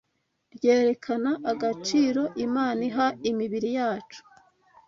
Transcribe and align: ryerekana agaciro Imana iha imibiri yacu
ryerekana 0.55 1.31
agaciro 1.51 2.21
Imana 2.45 2.81
iha 2.89 3.07
imibiri 3.29 3.69
yacu 3.79 4.19